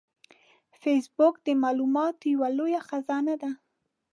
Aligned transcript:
فېسبوک 0.81 1.35
د 1.45 1.47
معلوماتو 1.61 2.23
یو 2.33 2.41
لوی 2.57 2.75
خزانه 2.87 3.35
ده 3.41 3.51